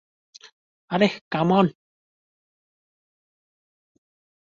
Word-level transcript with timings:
আরে 0.91 1.07
come 1.31 1.49
on! 1.51 1.67